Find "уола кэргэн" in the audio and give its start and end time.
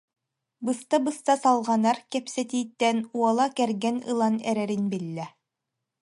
3.17-3.97